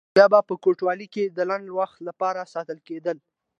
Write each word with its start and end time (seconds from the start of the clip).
یا 0.19 0.25
به 0.31 0.39
په 0.49 0.55
کوټوالۍ 0.63 1.07
کې 1.13 1.23
د 1.37 1.39
لنډ 1.49 1.65
وخت 1.79 1.97
لپاره 2.07 2.49
ساتل 2.53 2.77
کېدل. 2.87 3.17